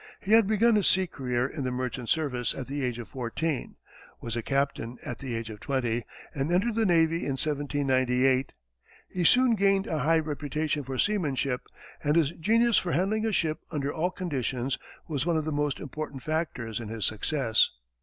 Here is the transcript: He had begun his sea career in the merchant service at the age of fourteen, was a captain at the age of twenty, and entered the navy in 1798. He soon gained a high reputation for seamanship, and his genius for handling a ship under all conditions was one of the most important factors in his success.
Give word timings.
He 0.19 0.31
had 0.31 0.47
begun 0.47 0.73
his 0.73 0.87
sea 0.87 1.05
career 1.05 1.45
in 1.47 1.63
the 1.63 1.69
merchant 1.69 2.09
service 2.09 2.55
at 2.55 2.65
the 2.65 2.83
age 2.83 2.97
of 2.97 3.07
fourteen, 3.07 3.75
was 4.19 4.35
a 4.35 4.41
captain 4.41 4.97
at 5.05 5.19
the 5.19 5.35
age 5.35 5.51
of 5.51 5.59
twenty, 5.59 6.05
and 6.33 6.51
entered 6.51 6.73
the 6.73 6.87
navy 6.87 7.17
in 7.17 7.33
1798. 7.37 8.51
He 9.07 9.23
soon 9.23 9.53
gained 9.53 9.85
a 9.85 9.99
high 9.99 10.17
reputation 10.17 10.83
for 10.83 10.97
seamanship, 10.97 11.61
and 12.03 12.15
his 12.15 12.31
genius 12.31 12.79
for 12.79 12.93
handling 12.93 13.27
a 13.27 13.31
ship 13.31 13.59
under 13.69 13.93
all 13.93 14.09
conditions 14.09 14.79
was 15.07 15.27
one 15.27 15.37
of 15.37 15.45
the 15.45 15.51
most 15.51 15.79
important 15.79 16.23
factors 16.23 16.79
in 16.79 16.87
his 16.87 17.05
success. 17.05 17.69